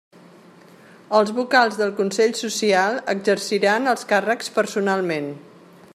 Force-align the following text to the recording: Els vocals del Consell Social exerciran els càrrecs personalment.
Els 1.17 1.33
vocals 1.39 1.77
del 1.81 1.93
Consell 1.99 2.33
Social 2.41 2.99
exerciran 3.15 3.93
els 3.93 4.09
càrrecs 4.15 4.51
personalment. 4.57 5.33